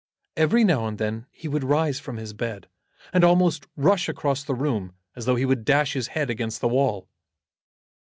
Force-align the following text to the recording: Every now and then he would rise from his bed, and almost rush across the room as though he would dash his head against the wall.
Every 0.35 0.63
now 0.63 0.87
and 0.87 0.97
then 0.97 1.27
he 1.29 1.47
would 1.47 1.63
rise 1.63 1.99
from 1.99 2.17
his 2.17 2.33
bed, 2.33 2.67
and 3.13 3.23
almost 3.23 3.67
rush 3.75 4.09
across 4.09 4.43
the 4.43 4.55
room 4.55 4.95
as 5.15 5.25
though 5.25 5.35
he 5.35 5.45
would 5.45 5.63
dash 5.63 5.93
his 5.93 6.07
head 6.07 6.27
against 6.31 6.59
the 6.59 6.67
wall. 6.69 7.07